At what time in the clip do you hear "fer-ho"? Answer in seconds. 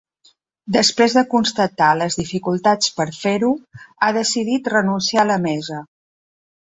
3.19-3.51